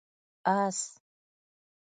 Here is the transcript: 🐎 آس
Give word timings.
🐎 0.45 0.57
آس 0.65 0.79